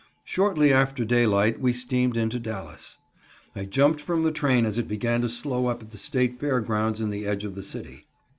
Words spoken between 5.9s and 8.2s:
the State Fair Grounds in the edge of the city.